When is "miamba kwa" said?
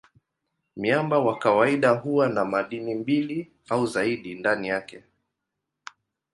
0.77-1.39